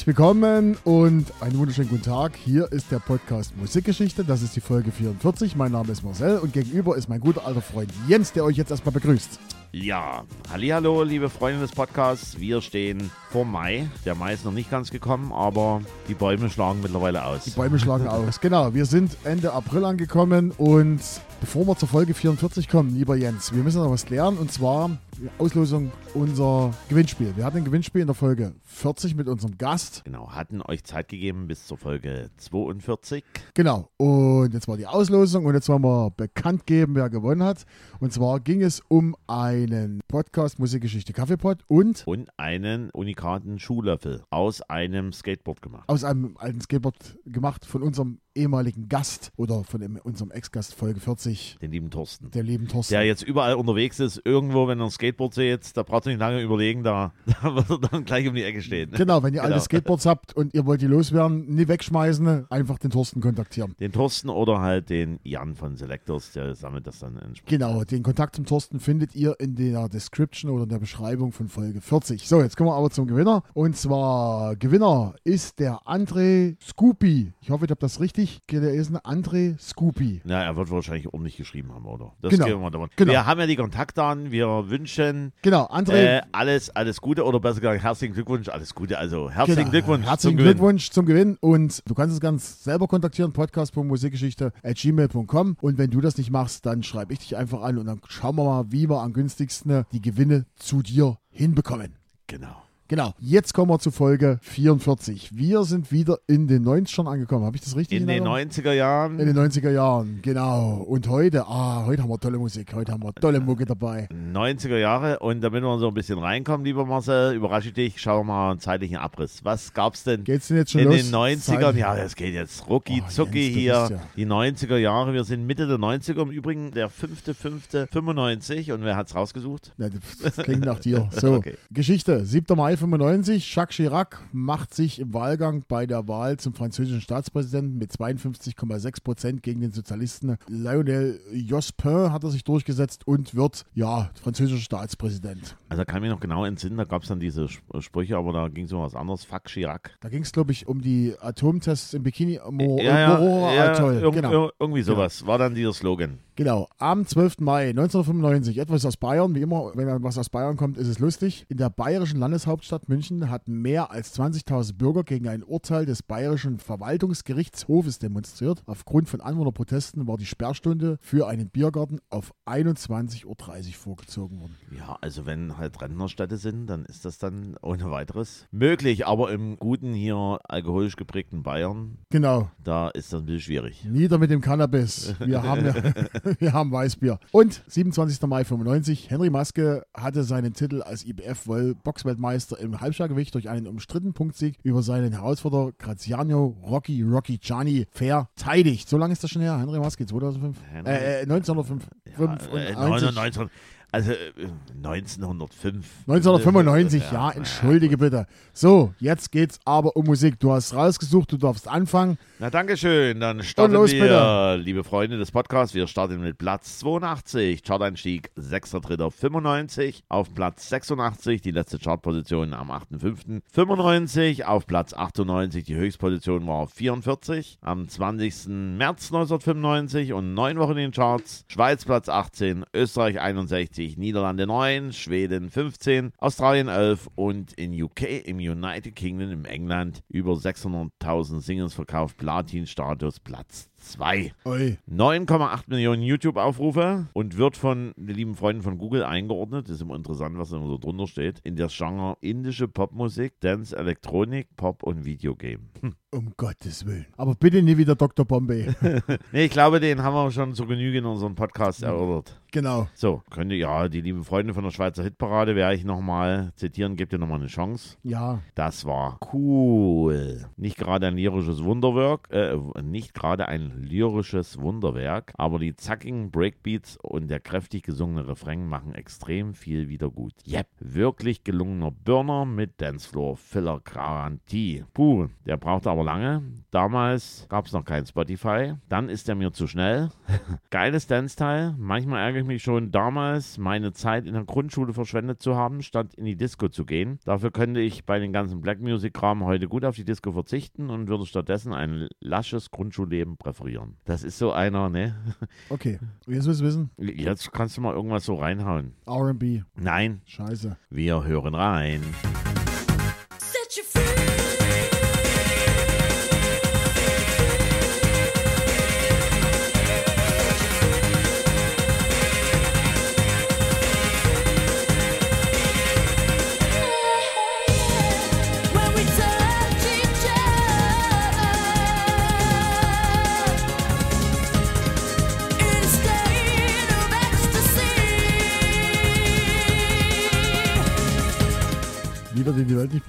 [0.00, 2.34] Herzlich willkommen und einen wunderschönen guten Tag.
[2.34, 4.24] Hier ist der Podcast Musikgeschichte.
[4.24, 5.56] Das ist die Folge 44.
[5.56, 8.70] Mein Name ist Marcel und gegenüber ist mein guter alter Freund Jens, der euch jetzt
[8.70, 9.38] erstmal begrüßt.
[9.72, 12.40] Ja, hallo, liebe Freunde des Podcasts.
[12.40, 13.90] Wir stehen vor Mai.
[14.06, 17.44] Der Mai ist noch nicht ganz gekommen, aber die Bäume schlagen mittlerweile aus.
[17.44, 18.40] Die Bäume schlagen aus.
[18.40, 21.00] Genau, wir sind Ende April angekommen und
[21.40, 24.90] bevor wir zur Folge 44 kommen, lieber Jens, wir müssen noch was klären und zwar
[25.18, 27.36] die Auslosung unser Gewinnspiel.
[27.36, 30.02] Wir hatten ein Gewinnspiel in der Folge 40 mit unserem Gast.
[30.04, 33.24] Genau, hatten euch Zeit gegeben bis zur Folge 42.
[33.54, 37.64] Genau, und jetzt war die Auslosung und jetzt wollen wir bekannt geben, wer gewonnen hat.
[37.98, 44.62] Und zwar ging es um einen Podcast Musikgeschichte Kaffeepot und Und einen unikaten Schuhlöffel aus
[44.62, 45.88] einem Skateboard gemacht.
[45.88, 51.00] aus einem alten Skateboard gemacht von unserem ehemaligen Gast oder von dem, unserem Ex-Gast Folge
[51.00, 52.30] 40, Den lieben Thorsten.
[52.30, 52.94] der lieben Thorsten.
[52.94, 56.20] Der jetzt überall unterwegs ist, irgendwo, wenn er ein Skateboard seht, da braucht ihr nicht
[56.20, 58.90] lange überlegen, da, da wird er dann gleich um die Ecke stehen.
[58.92, 59.64] Genau, wenn ihr alte Genau.
[59.64, 63.74] Skateboards habt und ihr wollt die loswerden, nie wegschmeißen, einfach den Thorsten kontaktieren.
[63.80, 67.48] Den Thorsten oder halt den Jan von Selectors, der sammelt das dann entsprechend.
[67.48, 71.48] Genau, den Kontakt zum Thorsten findet ihr in der Description oder in der Beschreibung von
[71.48, 72.28] Folge 40.
[72.28, 73.42] So, jetzt kommen wir aber zum Gewinner.
[73.54, 77.32] Und zwar, Gewinner ist der André Scoopy.
[77.40, 78.96] Ich hoffe, ich habe das richtig gelesen.
[78.98, 80.22] André Scoopy.
[80.24, 82.12] Ja, er wird wahrscheinlich ordentlich geschrieben haben, oder?
[82.22, 82.46] Das Genau.
[82.46, 82.88] wir davon.
[82.96, 83.12] Genau.
[83.12, 86.18] Wir haben ja die Kontaktdaten, wir wünschen Genau, André.
[86.18, 88.98] äh, alles, alles Gute oder besser gesagt herzlichen Glückwunsch, alles Gute.
[88.98, 89.70] Also herzlichen Genau.
[89.70, 90.52] Glückwunsch Herzlichen zum Gewinn.
[90.56, 91.36] Glückwunsch zum Gewinn.
[91.40, 95.56] Und du kannst es ganz selber kontaktieren, podcast.musikgeschichte.gmail.com.
[95.60, 98.36] Und wenn du das nicht machst, dann schreibe ich dich einfach an und dann schauen
[98.36, 101.94] wir mal, wie wir am günstigsten die Gewinne zu dir hinbekommen.
[102.26, 102.62] Genau.
[102.90, 105.30] Genau, jetzt kommen wir zu Folge 44.
[105.38, 107.44] Wir sind wieder in den 90ern angekommen.
[107.44, 108.38] Habe ich das richtig In den Erinnerung?
[108.50, 109.20] 90er Jahren.
[109.20, 110.78] In den 90er Jahren, genau.
[110.88, 112.74] Und heute, ah, heute haben wir tolle Musik.
[112.74, 114.08] Heute haben wir tolle Mucke dabei.
[114.32, 118.26] 90er Jahre und damit wir so ein bisschen reinkommen, lieber Marcel, überrasche ich dich, schauen
[118.26, 119.38] wir mal einen zeitlichen Abriss.
[119.44, 120.96] Was gab's denn Geht's denn jetzt schon in los?
[120.96, 121.60] den 90ern?
[121.60, 123.72] Zeit- Ja, das geht jetzt rucki Oh, zucki Jens, hier.
[123.72, 128.96] ja- Die 90er Jahre, wir sind Mitte der 90er, im Übrigen der 5.5.95 und wer
[128.96, 129.70] hat's rausgesucht?
[129.78, 129.86] Ja,
[130.24, 131.08] das klingt nach dir.
[131.20, 131.54] So, Okay.
[131.70, 132.24] Geschichte.
[132.26, 132.56] 7.
[132.56, 133.54] Mai 95.
[133.54, 139.42] Jacques Chirac macht sich im Wahlgang bei der Wahl zum französischen Staatspräsidenten mit 52,6 Prozent
[139.42, 145.56] gegen den Sozialisten Lionel Jospin hat er sich durchgesetzt und wird, ja, französischer Staatspräsident.
[145.68, 148.48] Also kann ich mich noch genau entsinnen, da gab's dann diese Sp- Sprüche, aber da
[148.48, 149.24] ging es um was anderes.
[149.24, 149.94] Fuck Chirac.
[150.00, 154.10] Da ging es, glaube ich, um die Atomtests im Bikini Mo ja, ja, ja, Atoll.
[154.10, 154.46] Genau.
[154.46, 155.26] ir- irgendwie sowas.
[155.26, 156.18] War dann dieser Slogan.
[156.40, 157.40] Genau, am 12.
[157.40, 161.44] Mai 1995, etwas aus Bayern, wie immer, wenn was aus Bayern kommt, ist es lustig.
[161.50, 166.58] In der bayerischen Landeshauptstadt München hatten mehr als 20.000 Bürger gegen ein Urteil des bayerischen
[166.58, 168.62] Verwaltungsgerichtshofes demonstriert.
[168.64, 174.56] Aufgrund von Anwohnerprotesten war die Sperrstunde für einen Biergarten auf 21.30 Uhr vorgezogen worden.
[174.74, 179.06] Ja, also wenn halt Rentnerstädte sind, dann ist das dann ohne weiteres möglich.
[179.06, 183.84] Aber im guten hier alkoholisch geprägten Bayern, Genau, da ist das ein bisschen schwierig.
[183.84, 185.14] nieder mit dem Cannabis.
[185.18, 187.18] Wir haben, ja, wir haben Weißbier.
[187.32, 188.20] Und 27.
[188.28, 194.56] Mai 95, Henry Maske hatte seinen Titel als IBF-Boxweltmeister im Halbschwergewicht durch einen umstrittenen Punktsieg
[194.62, 198.88] über seinen Herausforderer Graziano Rocky Rocky Gianni verteidigt.
[198.88, 200.56] So lange ist das schon her, Henry Maske, 2005?
[200.72, 201.88] Henry- Äh, äh, 1905.
[202.06, 203.50] Ja, äh, 95.
[203.92, 205.86] 19, also äh, 1905.
[206.06, 208.26] 1995, ja, entschuldige bitte.
[208.52, 210.38] So, jetzt geht's aber um Musik.
[210.38, 212.18] Du hast rausgesucht, du darfst anfangen.
[212.38, 213.20] Na, danke schön.
[213.20, 214.56] Dann starten los, wir, bitte.
[214.62, 217.62] liebe Freunde des Podcasts, wir starten mit Platz 82.
[217.62, 220.02] Charteinstieg 6.3.95.
[220.08, 224.44] Auf Platz 86 die letzte Chartposition am 8.5.95.
[224.44, 227.58] Auf Platz 98 die Höchstposition war auf 44.
[227.62, 228.46] Am 20.
[228.48, 231.44] März 1995 und neun Wochen in den Charts.
[231.48, 238.36] Schweiz Platz 18, Österreich 61, Niederlande 9, Schweden 15, Australien 11 und in UK, im
[238.36, 244.32] United Kingdom, im England über 600.000 Singles verkauft, Platin-Status Platz 2.
[244.44, 244.78] Ui.
[244.90, 249.66] 9,8 Millionen YouTube-Aufrufe und wird von den lieben Freunden von Google eingeordnet.
[249.68, 251.40] Das ist immer interessant, was da so drunter steht.
[251.44, 255.60] In der Genre indische Popmusik, Dance, Elektronik, Pop und Videogame.
[255.80, 255.94] Hm.
[256.12, 257.06] Um Gottes Willen.
[257.16, 258.24] Aber bitte nie wieder Dr.
[258.24, 258.68] Bombay.
[259.32, 262.40] Nee, ich glaube, den haben wir schon zur Genüge in unserem Podcast erörtert.
[262.50, 262.88] genau.
[262.94, 267.12] So, könnte ja, die lieben Freunde von der Schweizer Hitparade werde ich nochmal zitieren, gebt
[267.12, 267.96] ihr nochmal eine Chance.
[268.02, 270.46] Ja, Das war cool.
[270.56, 276.96] Nicht gerade ein lyrisches Wunderwerk, äh, nicht gerade ein lyrisches Wunderwerk, aber die zackigen Breakbeats
[276.96, 280.34] und der kräftig gesungene Refrain machen extrem viel wieder gut.
[280.46, 284.84] Yep, wirklich gelungener Burner mit Dancefloor-Filler-Garantie.
[284.92, 286.42] Puh, der brauchte aber lange.
[286.70, 288.74] Damals gab es noch kein Spotify.
[288.88, 290.10] Dann ist er mir zu schnell.
[290.70, 291.74] Geiles Dance-Teil.
[291.78, 296.14] Manchmal ärgere ich mich schon damals, meine Zeit in der Grundschule verschwendet zu haben, statt
[296.14, 297.18] in die Disco zu gehen.
[297.24, 301.08] Dafür könnte ich bei den ganzen Black Music-Kram heute gut auf die Disco verzichten und
[301.08, 303.59] würde stattdessen ein lasches Grundschulleben präferieren.
[304.04, 305.14] Das ist so einer, ne?
[305.68, 306.90] Okay, jetzt willst du wissen.
[306.98, 308.94] Jetzt kannst du mal irgendwas so reinhauen.
[309.08, 309.62] RB.
[309.76, 310.76] Nein, Scheiße.
[310.90, 312.02] wir hören rein.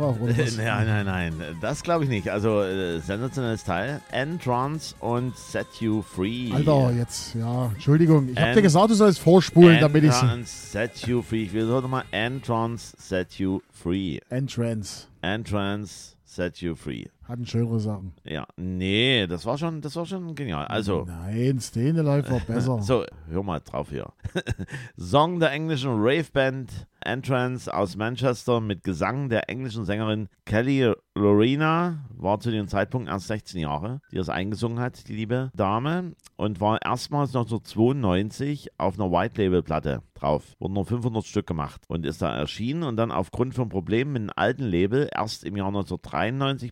[0.02, 0.58] Oder was?
[0.58, 2.30] nein, nein, nein, das glaube ich nicht.
[2.30, 4.02] Also äh, sensationelles Teil.
[4.12, 6.52] Entrance und Set You Free.
[6.52, 8.30] Alter, jetzt, ja, Entschuldigung.
[8.30, 11.44] Ich hab And- dir gesagt, du sollst vorspulen, damit ich Entrance Set You Free.
[11.44, 14.20] Ich will nochmal Entrance Set You Free.
[14.30, 15.08] Entrance.
[15.22, 17.08] Entrance Set You Free.
[17.28, 18.14] Hatten schönere Sachen.
[18.24, 20.66] Ja, nee, das war schon, das war schon genial.
[20.66, 22.82] Also, Nein, Stay Alive war besser.
[22.82, 24.12] so, hör mal drauf hier.
[24.98, 32.06] Song der englischen Rave-Band Entrance aus Manchester mit Gesang der englischen Sängerin Kelly Lorena.
[32.16, 36.14] War zu dem Zeitpunkt erst 16 Jahre, die das eingesungen hat, die liebe Dame.
[36.36, 40.44] Und war erstmals 1992 auf einer White-Label-Platte drauf.
[40.60, 44.22] Wurden nur 500 Stück gemacht und ist da erschienen und dann aufgrund von Problemen mit
[44.22, 46.21] einem alten Label erst im Jahr 1993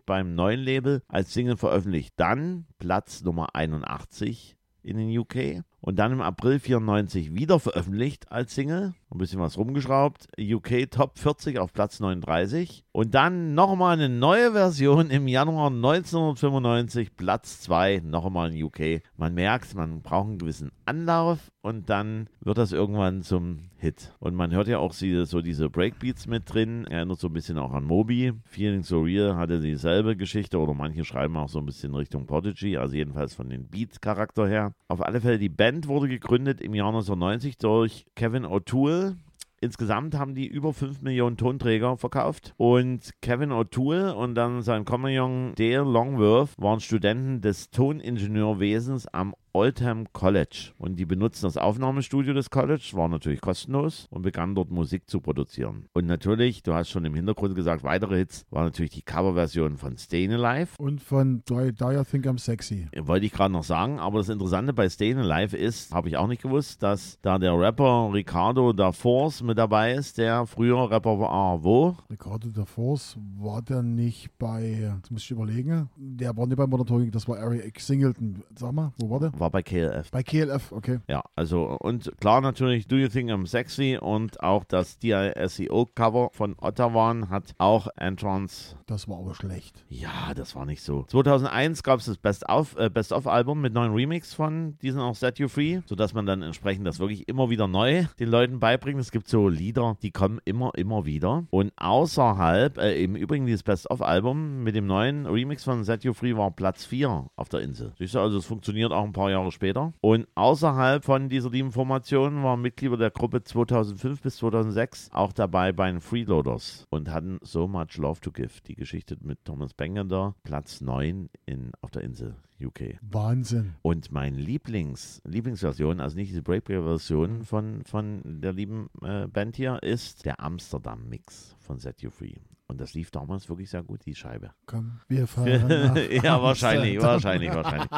[0.06, 2.13] beim neuen Label als Single veröffentlicht.
[2.18, 8.56] Dann Platz Nummer 81 in den UK und dann im April 94 wieder veröffentlicht als
[8.56, 8.94] Single.
[9.12, 10.28] Ein bisschen was rumgeschraubt.
[10.40, 12.84] UK Top 40 auf Platz 39.
[12.92, 19.02] Und dann nochmal eine neue Version im Januar 1995, Platz 2, nochmal in UK.
[19.18, 24.14] Man merkt, man braucht einen gewissen Anlauf und dann wird das irgendwann zum Hit.
[24.20, 26.86] Und man hört ja auch so diese Breakbeats mit drin.
[26.86, 28.34] Erinnert so ein bisschen auch an Moby.
[28.46, 32.78] Feeling So Real hatte dieselbe Geschichte oder manche schreiben auch so ein bisschen Richtung Prodigy,
[32.78, 34.74] also jedenfalls von den Beat-Charakter her.
[34.88, 39.18] Auf alle Fälle, die Band wurde gegründet im Jahr 1990 durch Kevin O'Toole.
[39.62, 42.54] Insgesamt haben die über 5 Millionen Tonträger verkauft.
[42.57, 50.06] Und Kevin O'Toole und dann sein Kompagnon Dale Longworth waren Studenten des Toningenieurwesens am Oldham
[50.13, 50.72] College.
[50.78, 55.19] Und die benutzten das Aufnahmestudio des College, war natürlich kostenlos und begannen dort Musik zu
[55.22, 55.86] produzieren.
[55.94, 59.98] Und natürlich, du hast schon im Hintergrund gesagt, weitere Hits waren natürlich die Coverversion von
[59.98, 60.72] Stayin' Alive.
[60.78, 62.88] Und von Do Do You Think I'm Sexy?
[62.98, 66.28] Wollte ich gerade noch sagen, aber das Interessante bei Stayin' Alive ist, habe ich auch
[66.28, 71.19] nicht gewusst, dass da der Rapper Ricardo da Force mit dabei ist, der früher Rapper
[71.19, 71.63] war.
[71.63, 71.96] Wo?
[72.10, 76.68] Ricardo da Force, war der nicht bei, jetzt muss ich überlegen, der war nicht bei
[76.68, 78.44] Modern Talking, das war Eric Singleton.
[78.57, 79.38] Sag mal, wo war der?
[79.39, 80.12] War bei KLF.
[80.12, 81.00] Bei KLF, okay.
[81.07, 86.56] Ja, also und klar natürlich Do You Think I'm Sexy und auch das DISEO-Cover von
[86.59, 87.00] Ottawa
[87.30, 88.75] hat auch Entrance.
[88.88, 89.83] Das war aber schlecht.
[89.89, 91.03] Ja, das war nicht so.
[91.07, 95.47] 2001 gab es das Best-of- äh, Best-of-Album mit neuen Remix von diesen auch Set You
[95.47, 99.00] Free, sodass man dann entsprechend das wirklich immer wieder neu den Leuten beibringt.
[99.00, 101.45] Es gibt so Lieder, die kommen immer, immer wieder.
[101.50, 106.36] Und außerhalb, äh, im Übrigen dieses Best-of-Album mit dem neuen Remix von Set You Free
[106.36, 107.93] war Platz 4 auf der Insel.
[107.98, 109.93] Siehst du, also es funktioniert auch ein paar Jahre später.
[110.01, 115.71] Und außerhalb von dieser lieben Formation waren Mitglieder der Gruppe 2005 bis 2006 auch dabei
[115.71, 118.62] bei den Freeloaders und hatten So Much Love to Give.
[118.67, 122.36] Die Geschichte mit Thomas Bengender, Platz 9 in, auf der Insel.
[122.62, 122.98] UK.
[123.01, 123.75] Wahnsinn.
[123.81, 129.81] Und mein Lieblings, Lieblingsversion, also nicht diese Breakbeat-Version von, von der lieben äh, Band hier,
[129.81, 132.36] ist der Amsterdam-Mix von Set You Free.
[132.70, 134.52] Und das lief damals wirklich sehr gut, die Scheibe.
[134.68, 137.90] Komm, wir fahren ja, wahrscheinlich, wahrscheinlich, wahrscheinlich.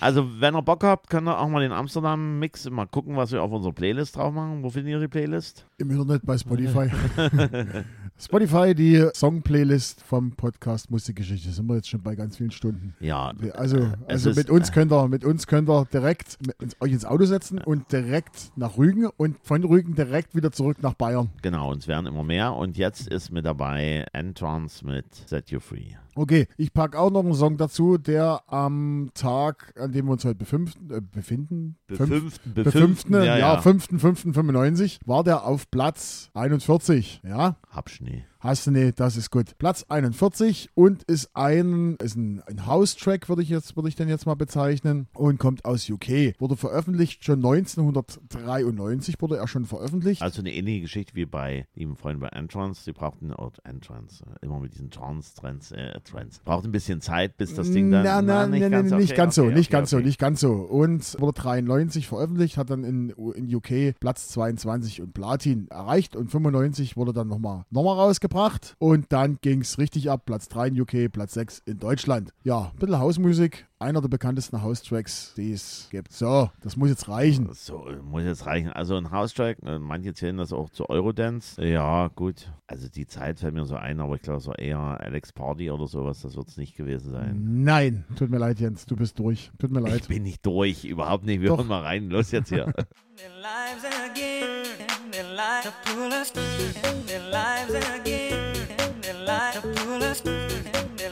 [0.00, 3.40] Also, wenn ihr Bock habt, könnt ihr auch mal den Amsterdam-Mix mal gucken, was wir
[3.40, 4.64] auf unserer Playlist drauf machen.
[4.64, 5.64] Wo findet ihr die Playlist?
[5.78, 6.90] Im Internet bei Spotify.
[8.18, 11.50] Spotify, die Song-Playlist vom Podcast Musikgeschichte.
[11.50, 12.96] Sind wir jetzt schon bei ganz vielen Stunden.
[12.98, 16.36] Ja, Also, es also mit uns könnt ihr, mit uns könnt ihr direkt
[16.80, 20.94] euch ins Auto setzen und direkt nach Rügen und von Rügen direkt wieder zurück nach
[20.94, 21.30] Bayern.
[21.42, 22.54] genau, und es werden immer mehr.
[22.54, 25.96] Und jetzt ist mit dabei Entrance mit Set You Free.
[26.20, 30.24] Okay, ich packe auch noch einen Song dazu, der am Tag, an dem wir uns
[30.26, 33.58] heute befünften, äh, befinden, fünf- Befünften, befünften, ja, ja, ja.
[33.60, 37.22] 5.5.95, war der auf Platz 41.
[37.24, 38.24] Ja, Hab Schnee.
[38.40, 39.58] Hast du ne, das ist gut.
[39.58, 44.08] Platz 41 und ist ein, ist ein, ein House-Track, würde ich jetzt, würde ich den
[44.08, 45.08] jetzt mal bezeichnen.
[45.12, 46.32] Und kommt aus UK.
[46.38, 50.22] Wurde veröffentlicht schon 1993 wurde er schon veröffentlicht.
[50.22, 52.82] Also eine ähnliche Geschichte wie bei lieben Freunden bei Entrance.
[52.86, 56.40] Die brauchten, oh, Entrance, immer mit diesen Trance-Trends, äh, Trends.
[56.44, 58.04] Braucht ein bisschen Zeit, bis das Ding dann.
[58.04, 59.96] Na, na, nicht na, ganz, na, nicht okay, ganz so, okay, nicht okay, ganz so,
[59.96, 60.06] okay.
[60.06, 60.52] nicht ganz so.
[60.52, 66.30] Und wurde 93 veröffentlicht, hat dann in, in UK Platz 22 und Platin erreicht und
[66.30, 70.22] 95 wurde dann nochmal noch mal rausgebracht und dann ging es richtig ab.
[70.26, 72.32] Platz 3 in UK, Platz 6 in Deutschland.
[72.44, 76.12] Ja, ein bisschen Hausmusik, einer der bekanntesten House-Tracks, die es gibt.
[76.12, 77.48] So, das muss jetzt reichen.
[77.52, 78.70] So, muss jetzt reichen.
[78.70, 81.64] Also ein House-Track, äh, manche zählen das auch zu Eurodance.
[81.64, 82.52] Ja, gut.
[82.66, 85.86] Also die Zeit fällt mir so ein, aber ich glaube so eher Alex Party oder
[85.86, 87.62] sowas, das wird es nicht gewesen sein.
[87.64, 89.50] Nein, tut mir leid, Jens, du bist durch.
[89.58, 90.08] Tut mir Ich leid.
[90.08, 91.40] bin nicht durch, überhaupt nicht.
[91.40, 91.58] Wir Doch.
[91.58, 92.10] hören mal rein.
[92.10, 92.66] Los jetzt hier.
[93.16, 94.64] Their lives again,
[95.10, 95.24] their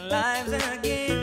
[0.09, 1.18] lives again,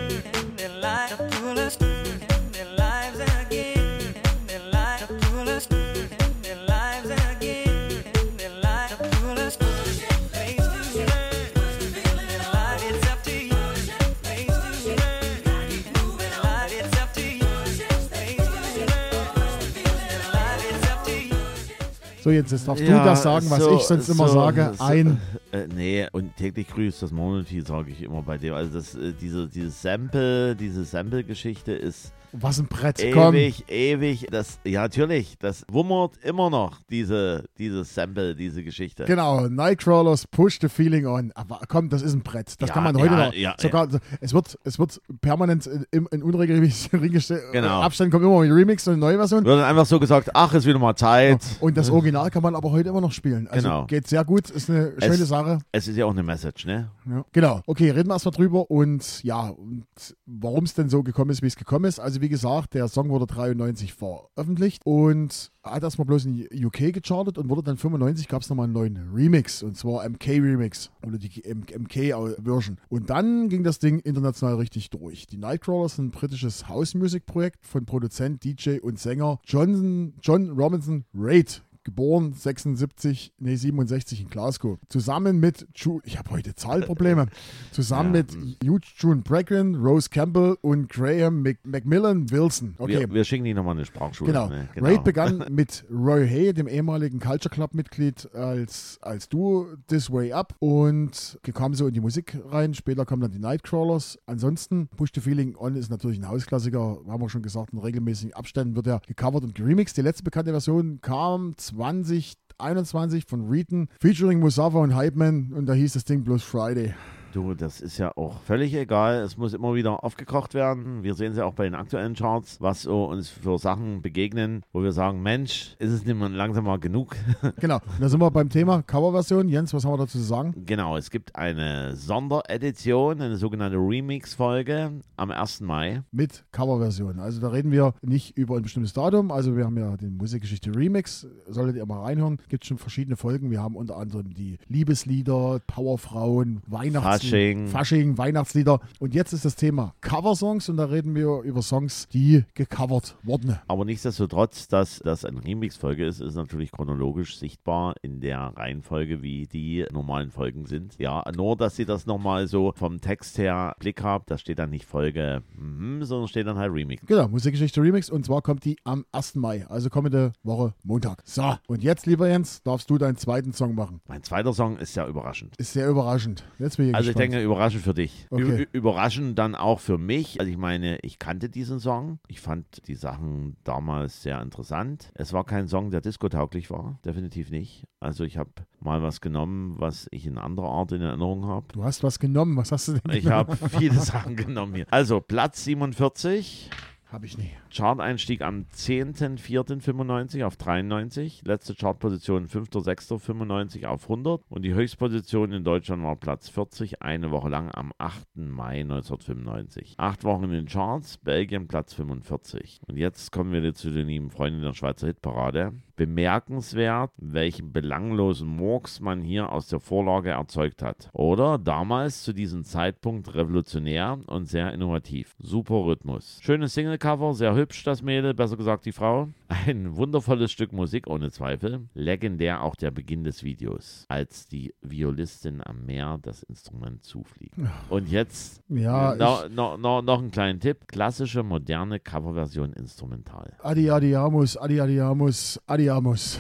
[22.25, 24.71] So, jetzt darfst Ja, du das sagen, was so- ich sonst immer so- sage.
[24.75, 25.21] so- Ein.
[25.55, 28.53] Äh, nee, und täglich grüßt das Murmeltier, sage ich immer bei dem.
[28.53, 33.01] Also das, äh, diese, diese Sample, diese Sample-Geschichte ist Was ein Brett.
[33.13, 33.33] Komm.
[33.35, 34.27] ewig, ewig.
[34.31, 39.05] Das, ja, natürlich, das wummert immer noch, diese, diese Sample, diese Geschichte.
[39.05, 41.31] Genau, Nightcrawlers Push the Feeling on.
[41.35, 42.53] Aber komm, das ist ein Brett.
[42.61, 43.33] Das Ja, kann man heute ja, noch.
[43.33, 43.87] ja, sogar,
[44.19, 47.01] Es, wird, es wird permanent in, in, unregelmäßigen
[47.53, 47.81] Genau.
[47.81, 49.45] Abständen kommt immer ein Remix und eine neue Version.
[49.45, 51.41] Wird dann einfach so gesagt, ach, ist wieder mal Zeit.
[51.61, 53.47] Und das Original kann man aber heute immer noch spielen.
[53.47, 53.85] Also Genau.
[53.85, 55.44] geht sehr gut, ist eine schöne Es- Sache.
[55.71, 56.91] Es ist ja auch eine Message, ne?
[57.09, 57.25] Ja.
[57.31, 57.61] Genau.
[57.65, 59.85] Okay, reden wir erstmal drüber und ja, und
[60.25, 61.99] warum es denn so gekommen ist, wie es gekommen ist.
[61.99, 67.37] Also wie gesagt, der Song wurde 93 veröffentlicht und hat erstmal bloß in UK gechartet
[67.37, 71.17] und wurde dann 95 gab es nochmal einen neuen Remix und zwar MK Remix oder
[71.17, 72.77] die MK Version.
[72.89, 75.27] Und dann ging das Ding international richtig durch.
[75.27, 80.51] Die Nightcrawlers sind ein britisches House Music Projekt von Produzent, DJ und Sänger Johnson, John
[80.51, 84.77] Robinson Reid geboren 76, nee 67 in Glasgow.
[84.89, 87.27] Zusammen mit, Ju ich habe heute Zahlprobleme,
[87.71, 92.75] zusammen Ja, mit Hugh June Brecken, Rose Campbell und Graham Mc Macmillan Wilson.
[92.77, 92.99] Okay.
[92.99, 94.31] Wir, wir schicken die nochmal in eine Sprachschule.
[94.31, 94.49] Genau.
[94.49, 94.67] Ne?
[94.75, 100.55] Raid begann mit Roy Hay, dem ehemaligen Culture Club-Mitglied, als, als Duo This Way Up
[100.59, 102.73] und kam so in die Musik rein.
[102.73, 104.17] Später kamen dann die Nightcrawlers.
[104.25, 108.33] Ansonsten, Push the Feeling On ist natürlich ein Hausklassiker, haben wir schon gesagt, in regelmäßigen
[108.33, 109.95] Abständen wird er gecovert und geremixed.
[109.97, 115.93] Die letzte bekannte Version kam 2021 von Reeton, featuring Musafa und Hypeman und da hieß
[115.93, 116.93] das Ding bloß Friday.
[117.35, 119.15] Du, das ist ja auch völlig egal.
[119.15, 121.03] Es muss immer wieder aufgekocht werden.
[121.03, 124.63] Wir sehen es ja auch bei den aktuellen Charts, was so uns für Sachen begegnen,
[124.71, 127.17] wo wir sagen, Mensch, ist es nicht mal langsam mal genug?
[127.59, 129.49] Genau, und da sind wir beim Thema Coverversion.
[129.49, 130.63] Jens, was haben wir dazu zu sagen?
[130.65, 135.59] genau, es gibt eine Sonderedition, eine sogenannte Remix-Folge am 1.
[135.59, 136.03] Mai.
[136.11, 137.19] mit Coverversion.
[137.19, 139.31] Also da reden wir nicht über ein bestimmtes Datum.
[139.31, 142.37] Also wir haben ja den Musikgeschichte Remix, solltet ihr mal reinhören.
[142.47, 143.51] Gibt schon verschiedene Folgen.
[143.51, 147.67] Wir haben unter anderem die Liebeslieder, Powerfrauen, Weihnachts Fasching.
[147.67, 148.79] Fasching, Weihnachtslieder.
[148.99, 153.59] Und jetzt ist das Thema Coversongs und da reden wir über Songs, die gecovert wurden.
[153.67, 159.47] Aber nichtsdestotrotz, dass das eine Remix-Folge ist, ist natürlich chronologisch sichtbar in der Reihenfolge, wie
[159.47, 160.95] die normalen Folgen sind.
[160.99, 164.69] Ja, nur, dass ihr das nochmal so vom Text her Blick habt, da steht dann
[164.69, 167.03] nicht Folge, mhm, sondern steht dann halt Remix.
[167.05, 169.35] Genau, Musikgeschichte Remix und zwar kommt die am 1.
[169.35, 171.21] Mai, also kommende Woche Montag.
[171.25, 174.01] So, und jetzt, lieber Jens, darfst du deinen zweiten Song machen.
[174.07, 175.55] Mein zweiter Song ist ja überraschend.
[175.57, 176.43] Ist sehr überraschend.
[176.59, 178.27] Jetzt bin ich Also ich denke, überraschend für dich.
[178.29, 178.67] Okay.
[178.71, 180.39] Überraschend dann auch für mich.
[180.39, 182.19] Also ich meine, ich kannte diesen Song.
[182.27, 185.11] Ich fand die Sachen damals sehr interessant.
[185.13, 186.99] Es war kein Song, der diskotauglich war.
[187.05, 187.85] Definitiv nicht.
[187.99, 191.65] Also ich habe mal was genommen, was ich in anderer Art in Erinnerung habe.
[191.73, 192.57] Du hast was genommen.
[192.57, 194.85] Was hast du denn Ich habe viele Sachen genommen hier.
[194.91, 196.69] Also Platz 47.
[197.15, 197.51] Hab ich nie.
[197.73, 201.43] Chart-Einstieg am 10.04.95 auf 93.
[201.45, 204.41] Letzte Chartposition 5.06.95 auf 100.
[204.49, 208.35] Und die Höchstposition in Deutschland war Platz 40, eine Woche lang am 8.
[208.35, 209.93] Mai 1995.
[209.95, 212.81] Acht Wochen in den Charts, Belgien Platz 45.
[212.85, 215.71] Und jetzt kommen wir zu den lieben Freunden der Schweizer Hitparade.
[215.95, 221.09] Bemerkenswert, welchen belanglosen Murks man hier aus der Vorlage erzeugt hat.
[221.13, 225.35] Oder damals zu diesem Zeitpunkt revolutionär und sehr innovativ.
[225.39, 226.39] Super Rhythmus.
[226.41, 229.29] Schönes Singlecover, sehr hübsch das Mädel, besser gesagt die Frau.
[229.47, 231.87] Ein wundervolles Stück Musik ohne Zweifel.
[231.93, 237.55] Legendär auch der Beginn des Videos, als die Violistin am Meer das Instrument zufliegt.
[237.89, 240.87] Und jetzt Ja, no, no, no, noch einen kleinen Tipp.
[240.87, 243.53] Klassische, moderne Coverversion instrumental.
[243.61, 246.39] Adi Adiamus, Adi Adiamus, Adiamus.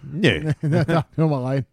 [0.00, 0.52] Nö.
[0.60, 1.64] Na, da, hör mal rein.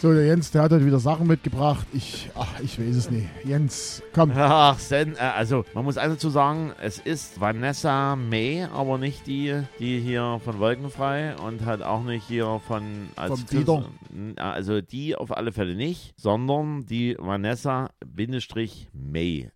[0.00, 1.86] So, der Jens, der hat heute wieder Sachen mitgebracht.
[1.92, 3.26] Ich, ach, ich weiß es nicht.
[3.44, 4.32] Jens, komm.
[4.34, 9.26] Ach, Sen, äh, also man muss eines dazu sagen, es ist Vanessa May, aber nicht
[9.26, 12.82] die, die hier von Wolkenfrei und halt auch nicht hier von
[13.16, 13.84] als Vom Dieter.
[14.10, 19.50] Künstler- Also die auf alle Fälle nicht, sondern die Vanessa Bindestrich May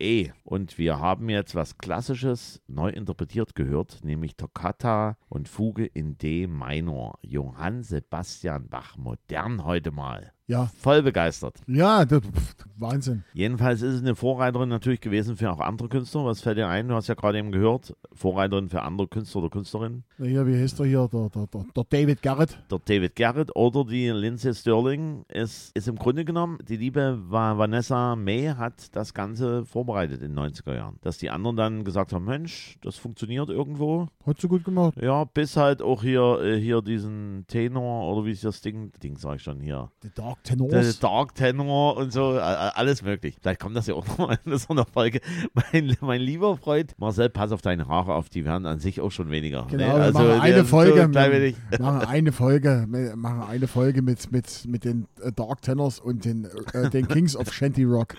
[0.00, 0.30] E.
[0.44, 6.46] Und wir haben jetzt was Klassisches neu interpretiert gehört, nämlich Toccata und Fuge in D
[6.46, 7.18] Minor.
[7.22, 10.32] Johann Sebastian Bach, modern heute mal.
[10.50, 11.56] Ja, Voll begeistert.
[11.66, 13.22] ja, das, pff, Wahnsinn.
[13.34, 16.24] Jedenfalls ist es eine Vorreiterin natürlich gewesen für auch andere Künstler.
[16.24, 16.88] Was fällt dir ein?
[16.88, 20.02] Du hast ja gerade eben gehört, Vorreiterin für andere Künstler oder Künstlerinnen.
[20.18, 21.08] Na, Hier, wie heißt er hier?
[21.12, 22.58] Der, der, der, der David Garrett.
[22.70, 27.56] Der David Garrett oder die Lindsay Sterling ist, ist im Grunde genommen, die liebe Va-
[27.58, 30.96] Vanessa May hat das Ganze vorbereitet in den 90er Jahren.
[31.02, 34.08] Dass die anderen dann gesagt haben, Mensch, das funktioniert irgendwo.
[34.26, 34.94] Hat sie gut gemacht.
[35.00, 39.16] Ja, bis halt auch hier, äh, hier diesen Tenor oder wie ist das Ding, Ding
[39.18, 40.98] sag ich schon hier, The Dark Der Tenors.
[41.00, 43.36] Dark Tenor und so, alles möglich.
[43.40, 45.20] Vielleicht kommt das ja auch noch in so einer Folge.
[45.54, 49.10] Mein, mein lieber Freund, Marcel, pass auf deine Haare auf, die werden an sich auch
[49.10, 49.66] schon weniger.
[49.70, 50.04] Genau, ne?
[50.04, 51.12] wir machen eine so Folge.
[51.12, 51.56] wir wenig.
[51.78, 56.48] machen eine Folge, machen eine Folge mit, mit, mit den äh, Dark Tenors und den,
[56.72, 58.14] äh, den Kings of Shanty Rock.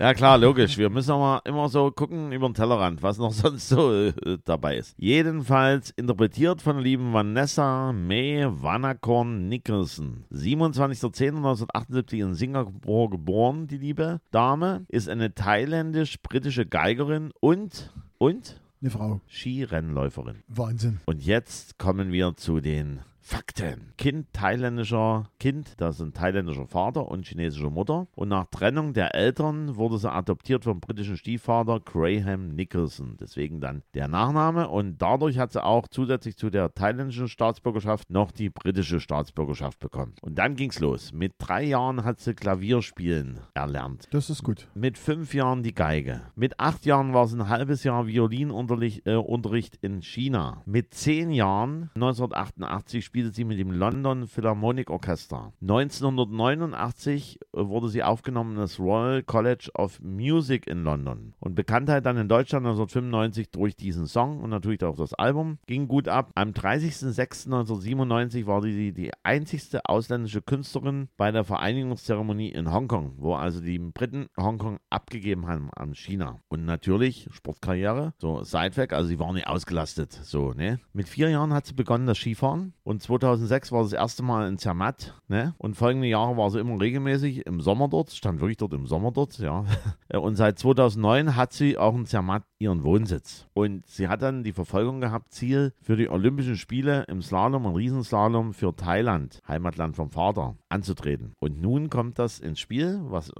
[0.00, 0.78] Ja klar, logisch.
[0.78, 4.14] Wir müssen aber immer so gucken über den Tellerrand, was noch sonst so äh,
[4.46, 4.94] dabei ist.
[4.96, 10.24] Jedenfalls interpretiert von der lieben Vanessa May Wanakorn Nicholson.
[10.32, 14.86] 27.10.1978 in Singapur geboren, die liebe Dame.
[14.88, 19.20] Ist eine thailändisch-britische Geigerin und, und Eine Frau.
[19.28, 20.42] Skirennläuferin.
[20.48, 21.00] Wahnsinn.
[21.04, 23.92] Und jetzt kommen wir zu den Fakten.
[23.98, 28.08] Kind thailändischer Kind, das ist ein thailändischer Vater und chinesische Mutter.
[28.14, 33.16] Und nach Trennung der Eltern wurde sie adoptiert vom britischen Stiefvater Graham Nicholson.
[33.20, 34.68] Deswegen dann der Nachname.
[34.68, 40.14] Und dadurch hat sie auch zusätzlich zu der thailändischen Staatsbürgerschaft noch die britische Staatsbürgerschaft bekommen.
[40.22, 41.12] Und dann ging's los.
[41.12, 44.08] Mit drei Jahren hat sie Klavierspielen erlernt.
[44.12, 44.68] Das ist gut.
[44.74, 46.22] Mit fünf Jahren die Geige.
[46.34, 50.62] Mit acht Jahren war es ein halbes Jahr Violinunterricht äh, in China.
[50.64, 55.52] Mit zehn Jahren, 1988, spielte sie mit dem London Philharmonic Orchester.
[55.62, 61.34] 1989 äh, wurde sie aufgenommen in das Royal College of Music in London.
[61.40, 65.58] Und Bekanntheit dann in Deutschland 1995 durch diesen Song und natürlich auch das Album.
[65.66, 66.30] Ging gut ab.
[66.36, 73.60] Am 30.06.1997 war sie die, einzigste ausländische Künstlerin bei der Vereinigungszeremonie in Hongkong, wo also
[73.60, 76.38] die Briten Hongkong abgegeben haben an China.
[76.48, 80.78] Und natürlich Sportkarriere, so Sidefact, also sie war nicht ausgelastet, so, ne?
[80.92, 84.58] Mit vier Jahren hat sie begonnen das Skifahren und 2006 war das erste Mal in
[84.58, 85.54] Zermatt, ne?
[85.58, 89.12] Und folgende Jahre war sie immer regelmäßig im Sommer dort, stand wirklich dort im Sommer
[89.12, 89.64] dort, ja.
[90.12, 93.46] Und seit 2009 hat sie auch in Zermatt ihren Wohnsitz.
[93.54, 97.76] Und sie hat dann die Verfolgung gehabt, Ziel für die Olympischen Spiele im Slalom und
[97.76, 101.32] Riesenslalom für Thailand, Heimatland vom Vater, anzutreten.
[101.40, 103.32] Und nun kommt das ins Spiel, was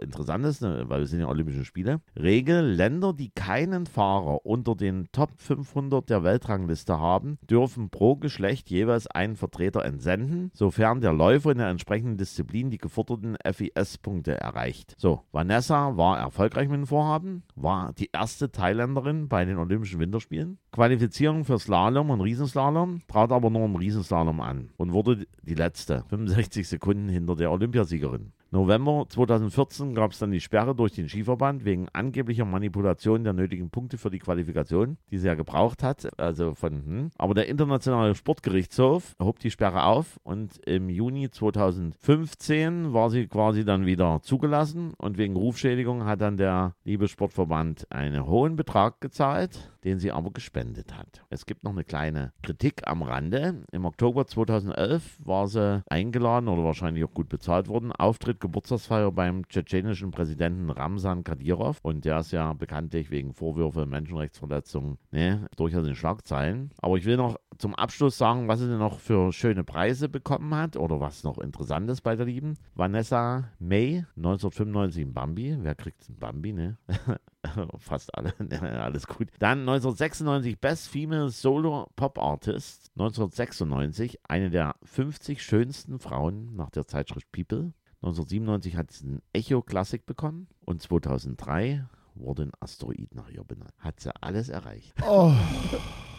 [0.00, 2.00] interessant ist, ne, weil wir sind ja Olympischen Spiele.
[2.16, 8.70] Regel, Länder, die keinen Fahrer unter den Top 500 der Weltrangliste haben, dürfen pro Geschlecht
[8.70, 14.94] jeweils einen Vertreter entsenden, sofern der Läufer in der entsprechenden Disziplin die geforderten FIS-Punkte erreicht.
[14.98, 20.58] So, Vanessa war erfolgreich mit dem Vorhaben, war die erste Thailänderin bei den Olympischen Winterspielen.
[20.72, 26.04] Qualifizierung für Slalom und Riesenslalom, trat aber nur im Riesenslalom an und wurde die letzte,
[26.08, 28.32] 65 Sekunden hinter der Olympiasiegerin.
[28.52, 33.70] November 2014 gab es dann die Sperre durch den Skiverband wegen angeblicher Manipulation der nötigen
[33.70, 36.20] Punkte für die Qualifikation, die sie ja gebraucht hat.
[36.20, 37.10] Also von, hm.
[37.16, 43.64] Aber der Internationale Sportgerichtshof hob die Sperre auf und im Juni 2015 war sie quasi
[43.64, 49.71] dann wieder zugelassen und wegen Rufschädigung hat dann der liebe Sportverband einen hohen Betrag gezahlt.
[49.84, 51.24] Den sie aber gespendet hat.
[51.30, 53.64] Es gibt noch eine kleine Kritik am Rande.
[53.72, 57.92] Im Oktober 2011 war sie eingeladen oder wahrscheinlich auch gut bezahlt worden.
[57.92, 61.78] Auftritt Geburtstagsfeier beim tschetschenischen Präsidenten Ramsan Kadyrov.
[61.82, 66.70] Und der ist ja bekanntlich wegen Vorwürfe Menschenrechtsverletzungen ne, durchaus in Schlagzeilen.
[66.78, 70.54] Aber ich will noch zum Abschluss sagen, was sie denn noch für schöne Preise bekommen
[70.54, 72.54] hat oder was noch interessant ist bei der Lieben.
[72.74, 75.56] Vanessa May, 1995 in Bambi.
[75.60, 76.78] Wer kriegt einen Bambi, ne?
[77.78, 78.34] Fast alle,
[78.80, 79.28] alles gut.
[79.38, 82.90] Dann 1996 Best Female Solo Pop Artist.
[82.94, 87.72] 1996 eine der 50 schönsten Frauen nach der Zeitschrift People.
[88.02, 91.84] 1997 hat sie ein Echo Classic bekommen und 2003
[92.14, 93.72] wurde ein Asteroid nach ihr benannt.
[93.78, 94.92] Hat sie alles erreicht.
[95.06, 95.32] Oh,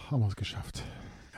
[0.10, 0.84] haben wir es geschafft.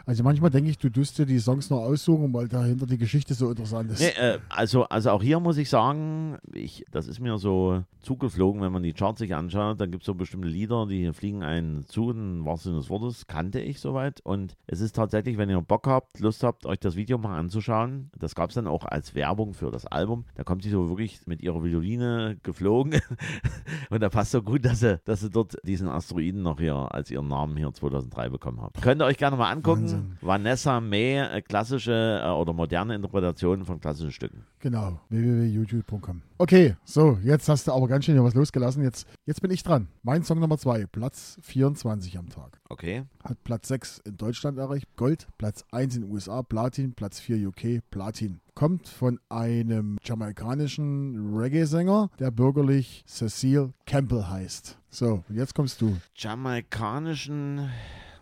[0.06, 3.34] Also manchmal denke ich, du tust dir die Songs noch aussuchen, weil dahinter die Geschichte
[3.34, 4.02] so interessant ist.
[4.02, 8.62] Nee, äh, also, also auch hier muss ich sagen, ich, das ist mir so zugeflogen,
[8.62, 11.88] wenn man die Charts sich anschaut, dann gibt es so bestimmte Lieder, die fliegen einen
[11.88, 14.22] zu, im wahrsten Sinne des Wortes, kannte ich soweit.
[14.22, 18.12] Und es ist tatsächlich, wenn ihr Bock habt, Lust habt, euch das Video mal anzuschauen,
[18.18, 20.26] das gab es dann auch als Werbung für das Album.
[20.36, 23.02] Da kommt sie so wirklich mit ihrer Violine geflogen.
[23.90, 27.10] Und da passt so gut, dass sie, dass sie dort diesen Asteroiden noch hier als
[27.10, 28.82] ihren Namen hier 2003 bekommen habt.
[28.82, 29.95] Könnt ihr euch gerne mal angucken.
[29.96, 30.18] Wahnsinn.
[30.22, 34.46] Vanessa May, äh, klassische äh, oder moderne Interpretationen von klassischen Stücken.
[34.60, 36.22] Genau, www.youtube.com.
[36.38, 38.84] Okay, so, jetzt hast du aber ganz schön hier was losgelassen.
[38.84, 39.88] Jetzt, jetzt bin ich dran.
[40.04, 42.60] Mein Song Nummer 2, Platz 24 am Tag.
[42.70, 43.04] Okay.
[43.24, 47.48] Hat Platz 6 in Deutschland erreicht, Gold, Platz 1 in den USA, Platin, Platz 4
[47.48, 48.40] UK, Platin.
[48.56, 54.78] Kommt von einem jamaikanischen Reggae-Sänger, der bürgerlich Cecile Campbell heißt.
[54.90, 55.98] So, und jetzt kommst du.
[56.16, 57.70] Jamaikanischen,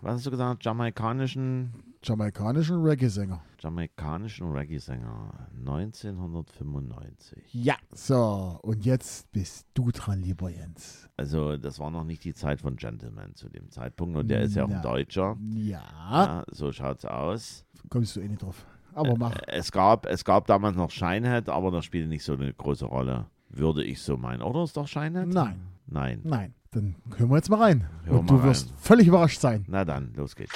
[0.04, 0.64] was hast du gesagt?
[0.66, 3.42] Jamaikanischen, Jamaikanischen Reggae-Sänger.
[3.60, 7.54] jamaikanischen Reggae-Sänger 1995.
[7.54, 7.76] Ja.
[7.92, 11.08] So, und jetzt bist du dran, lieber Jens.
[11.18, 14.56] Also das war noch nicht die Zeit von Gentleman zu dem Zeitpunkt und der ist
[14.56, 14.82] ja auch ein.
[14.82, 15.38] Deutscher.
[15.54, 17.66] Ja, Ja, so schaut's aus.
[17.90, 18.66] kommst du eh nicht drauf.
[18.96, 19.36] Aber mach.
[19.48, 23.26] Es gab, es gab damals noch Shinehead, aber das spielte nicht so eine große Rolle.
[23.50, 24.42] Würde ich so meinen.
[24.42, 25.28] Oder ist doch Shinehead?
[25.30, 25.62] Nein.
[25.88, 26.22] Nein.
[26.24, 27.88] Nein, dann hören wir jetzt mal rein.
[28.06, 28.76] Hören und du wirst rein.
[28.82, 29.66] völlig überrascht sein.
[29.68, 30.54] Na dann, los geht's.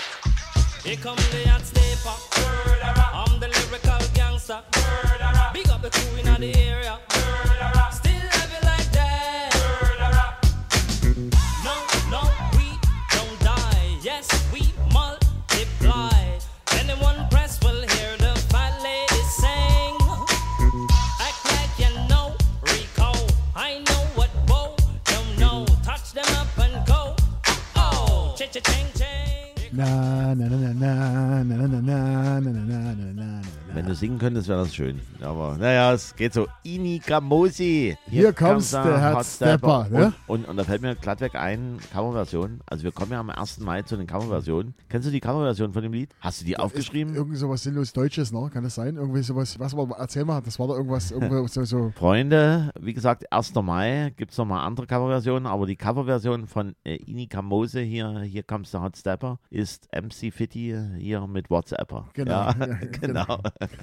[0.83, 2.15] Here come the hot stepper.
[3.13, 4.63] I'm the lyrical gangster.
[5.53, 6.99] Big up the crew in the area.
[34.47, 35.01] Du könntest, wäre das schön.
[35.21, 36.47] Aber naja, es geht so.
[36.63, 37.97] Ini Kamosi.
[38.09, 40.13] Hier kommst der Hot Stepper, ne?
[40.27, 42.61] Und, und, und da fällt mir glattweg ein, Coverversion.
[42.65, 43.59] Also wir kommen ja am 1.
[43.59, 44.73] Mai zu den Coverversionen.
[44.89, 46.13] Kennst du die Coverversion von dem Lied?
[46.19, 47.15] Hast du die aufgeschrieben?
[47.15, 48.49] Irgendwie sowas sinnlos Deutsches, ne?
[48.51, 48.95] Kann das sein?
[48.95, 51.09] Irgendwie sowas, was war, erzähl mal, das war da irgendwas,
[51.53, 51.91] so, so.
[51.95, 53.53] Freunde, wie gesagt, 1.
[53.55, 58.43] Mai gibt es nochmal andere Coverversionen, aber die Coverversion von äh, Ini Kamose hier, hier
[58.43, 62.09] kommst der Hot Stepper, ist MC Fitty hier mit WhatsApper.
[62.13, 62.31] Genau.
[62.31, 63.39] Ja, Ja, genau.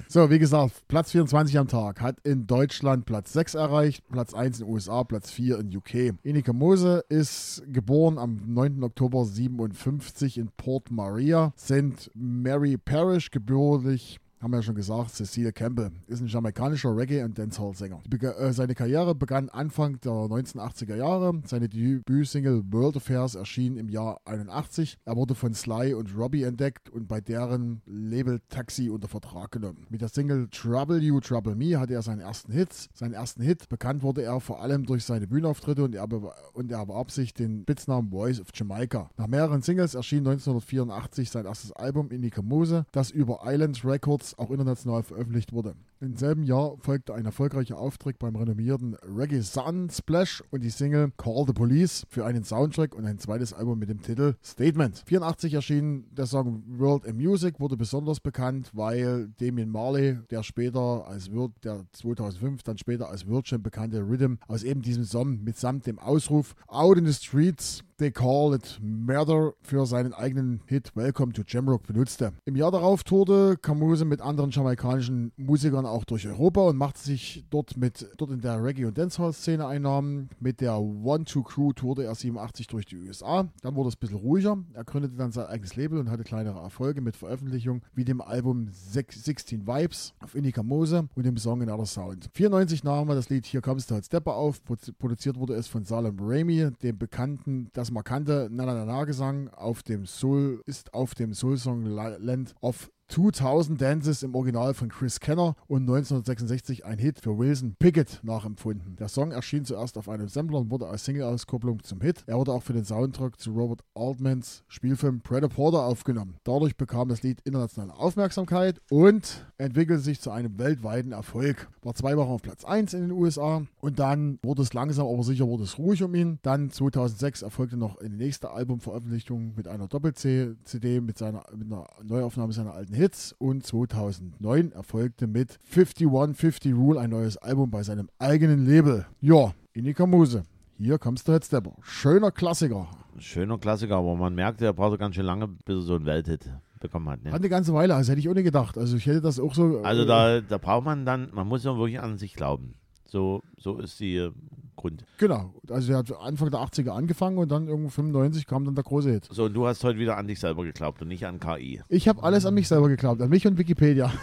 [0.07, 0.54] So, wie gesagt,
[0.87, 1.99] Platz 24 am Tag.
[1.99, 6.15] Hat in Deutschland Platz 6 erreicht, Platz 1 in den USA, Platz 4 in UK.
[6.23, 8.81] Ineke Mose ist geboren am 9.
[8.83, 11.51] Oktober 57 in Port Maria.
[11.57, 17.23] Sind Mary Parrish gebürtig haben wir ja schon gesagt, Cecile Campbell ist ein jamaikanischer Reggae-
[17.23, 18.03] und Dancehall-Sänger.
[18.11, 21.41] Äh, Seine Karriere begann Anfang der 1980er Jahre.
[21.47, 24.99] Seine Debütsingle World Affairs erschien im Jahr 81.
[25.03, 29.87] Er wurde von Sly und Robbie entdeckt und bei deren Label Taxi unter Vertrag genommen.
[29.89, 32.89] Mit der Single Trouble You, Trouble Me hatte er seinen ersten Hit.
[32.93, 36.07] Seinen ersten Hit bekannt wurde er vor allem durch seine Bühnenauftritte und er,
[36.53, 39.09] und er erwarb sich den Spitznamen Voice of Jamaica.
[39.17, 44.51] Nach mehreren Singles erschien 1984 sein erstes Album Inika Mose, das über Island Records auch
[44.51, 45.75] international veröffentlicht wurde.
[46.01, 51.11] Im selben Jahr folgte ein erfolgreicher Auftritt beim renommierten Reggae Sun Splash und die Single
[51.15, 55.03] Call the Police für einen Soundtrack und ein zweites Album mit dem Titel Statement.
[55.05, 61.07] 84 erschien der Song World in Music, wurde besonders bekannt, weil Damien Marley, der später
[61.07, 65.45] als World, der 2005 dann später als World Champ bekannte Rhythm aus eben diesem Song
[65.45, 70.93] mitsamt dem Ausruf Out in the Streets They Call It Murder für seinen eigenen Hit
[70.97, 72.33] Welcome to Jamrock benutzte.
[72.43, 76.99] Im Jahr darauf tourte Kamuse mit anderen jamaikanischen Musikern dann auch durch Europa und machte
[76.99, 80.29] sich dort mit dort in der Reggae- und Dancehall-Szene Einnahmen.
[80.39, 83.47] Mit der One-Two-Crew tourte er 87 durch die USA.
[83.61, 84.57] Dann wurde es ein bisschen ruhiger.
[84.73, 88.67] Er gründete dann sein eigenes Label und hatte kleinere Erfolge mit Veröffentlichungen wie dem Album
[88.71, 92.29] Six- 16 Vibes auf Indica Mose und dem Song Another Sound.
[92.33, 94.61] 94 nahm er das Lied Hier kommst du als Stepper auf.
[94.67, 99.03] Produ- Produziert wurde es von Salem Raimi, dem bekannten, das markante Na Na Na Na
[99.05, 104.73] Gesang auf dem Soul ist auf dem Soul-Song La- Land of 2000 Dances im Original
[104.73, 108.95] von Chris Kenner und 1966 ein Hit für Wilson Pickett nachempfunden.
[108.95, 112.23] Der Song erschien zuerst auf einem Sampler und wurde als Single-Auskopplung zum Hit.
[112.25, 116.37] Er wurde auch für den Soundtrack zu Robert Altmans Spielfilm Predator aufgenommen.
[116.43, 121.69] Dadurch bekam das Lied internationale Aufmerksamkeit und entwickelte sich zu einem weltweiten Erfolg.
[121.83, 125.23] War zwei Wochen auf Platz 1 in den USA und dann wurde es langsam, aber
[125.23, 126.39] sicher wurde es ruhig um ihn.
[126.41, 132.73] Dann 2006 erfolgte noch eine nächste Albumveröffentlichung mit einer Doppel-CD mit, mit einer Neuaufnahme seiner
[132.73, 139.05] alten Hits und 2009 erfolgte mit 5150 Rule ein neues Album bei seinem eigenen Label.
[139.21, 140.43] Ja, Inika Muse.
[140.77, 141.73] Hier kommst du jetzt, Stepper.
[141.81, 142.87] Schöner Klassiker.
[143.17, 146.49] Schöner Klassiker, aber man merkt, er braucht ganz schön lange, bis er so einen Welthit
[146.79, 147.23] bekommen hat.
[147.23, 147.31] Ne?
[147.31, 148.77] Hat eine ganze Weile, also hätte ich ohne gedacht.
[148.77, 149.81] Also ich hätte das auch so.
[149.83, 152.75] Also äh, da, da braucht man dann, man muss ja wirklich an sich glauben.
[153.05, 154.29] So, so ist die
[154.75, 155.05] Grund.
[155.17, 155.53] Genau.
[155.69, 159.09] Also er hat Anfang der 80er angefangen und dann irgendwo 95 kam dann der große
[159.11, 159.27] Hit.
[159.31, 161.81] So, und du hast heute wieder an dich selber geglaubt und nicht an KI.
[161.89, 164.11] Ich habe alles an mich selber geglaubt, an mich und Wikipedia.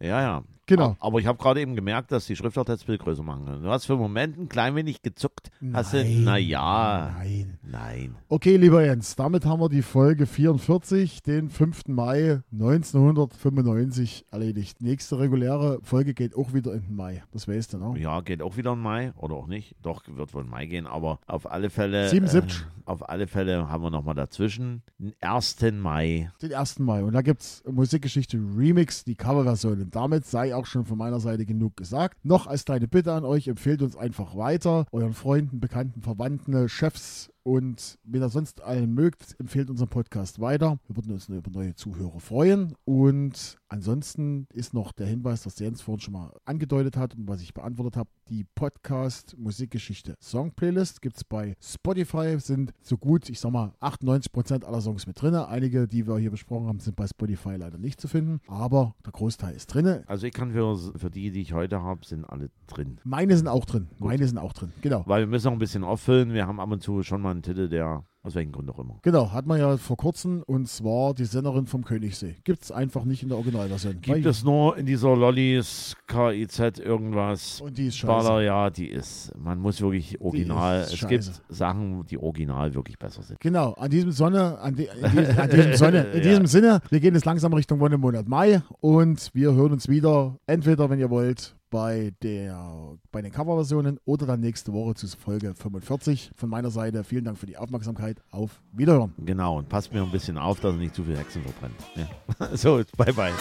[0.00, 0.42] Ja, ja.
[0.70, 0.96] Genau.
[1.00, 3.64] Aber ich habe gerade eben gemerkt, dass die Schriftart jetzt viel größer machen können.
[3.64, 5.50] Du hast für einen Moment ein klein wenig gezuckt.
[5.72, 6.22] Hast du, Nein.
[6.22, 7.58] naja, Nein.
[7.64, 8.14] nein.
[8.28, 11.88] Okay, lieber Jens, damit haben wir die Folge 44, den 5.
[11.88, 14.80] Mai 1995 erledigt.
[14.80, 17.24] Nächste reguläre Folge geht auch wieder in den Mai.
[17.32, 17.98] Das weißt du, ne?
[18.00, 19.74] Ja, geht auch wieder im Mai oder auch nicht.
[19.82, 22.08] Doch, wird wohl im Mai gehen, aber auf alle Fälle.
[22.08, 22.60] 77.
[22.60, 25.56] Äh, auf alle Fälle haben wir nochmal dazwischen den 1.
[25.74, 26.30] Mai.
[26.42, 26.78] Den 1.
[26.80, 27.02] Mai.
[27.04, 29.80] Und da gibt es Musikgeschichte Remix, die Coverversion.
[29.80, 32.18] Und damit sei auch schon von meiner Seite genug gesagt.
[32.22, 34.86] Noch als kleine Bitte an euch, empfehlt uns einfach weiter.
[34.92, 40.78] Euren Freunden, Bekannten, Verwandten, Chefs und wenn ihr sonst allen mögt, empfehlt unseren Podcast weiter.
[40.86, 42.74] Wir würden uns nur über neue Zuhörer freuen.
[42.84, 47.40] Und ansonsten ist noch der Hinweis, dass Jens vorhin schon mal angedeutet hat und was
[47.40, 48.10] ich beantwortet habe.
[48.28, 52.38] Die Podcast Musikgeschichte Song Playlist gibt es bei Spotify.
[52.38, 55.34] Sind so gut, ich sag mal, 98% aller Songs mit drin.
[55.34, 58.40] Einige, die wir hier besprochen haben, sind bei Spotify leider nicht zu finden.
[58.48, 60.04] Aber der Großteil ist drin.
[60.06, 63.00] Also ich kann für, für die, die ich heute habe, sind alle drin.
[63.04, 63.88] Meine sind auch drin.
[63.98, 64.72] Meine sind auch drin.
[64.82, 65.04] Genau.
[65.06, 66.34] Weil wir müssen noch ein bisschen auffüllen.
[66.34, 68.98] Wir haben ab und zu schon mal einen Titel, der aus welchem Grund auch immer.
[69.00, 72.36] Genau, hat man ja vor kurzem und zwar die Senderin vom Königssee.
[72.44, 73.98] Gibt es einfach nicht in der Originalversion.
[74.02, 77.62] Gibt es nur in dieser Lollis, KIZ, irgendwas?
[77.62, 78.06] Und die ist scheiße.
[78.28, 79.32] Baller, ja, die ist.
[79.38, 80.80] Man muss wirklich original.
[80.80, 81.06] Es scheiße.
[81.08, 83.40] gibt Sachen, die original wirklich besser sind.
[83.40, 86.28] Genau, an diesem Sonne, an, die, an diesem Sonne, in Ja.
[86.28, 90.90] diesem Sinne, wir gehen jetzt langsam Richtung Wonnemonat Mai und wir hören uns wieder, entweder,
[90.90, 96.32] wenn ihr wollt, bei, der, bei den Coverversionen oder dann nächste Woche zu Folge 45.
[96.36, 98.20] Von meiner Seite vielen Dank für die Aufmerksamkeit.
[98.30, 99.14] Auf Wiederhören.
[99.18, 101.76] Genau, und passt mir ein bisschen auf, dass er nicht zu viel Hexen verbrennt.
[101.96, 102.08] Ja.
[102.56, 103.32] So, bye bye.